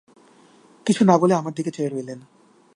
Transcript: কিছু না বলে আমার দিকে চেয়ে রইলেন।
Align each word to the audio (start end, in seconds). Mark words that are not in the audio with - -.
কিছু 0.85 1.01
না 1.05 1.15
বলে 1.17 1.33
আমার 1.33 1.53
দিকে 1.53 1.71
চেয়ে 1.71 1.89
রইলেন। 1.89 2.19